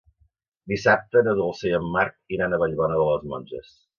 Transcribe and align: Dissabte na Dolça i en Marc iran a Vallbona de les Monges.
Dissabte 0.71 1.21
na 1.27 1.35
Dolça 1.41 1.69
i 1.73 1.75
en 1.79 1.85
Marc 1.97 2.35
iran 2.39 2.57
a 2.57 2.61
Vallbona 2.65 2.99
de 3.03 3.07
les 3.13 3.31
Monges. 3.35 3.73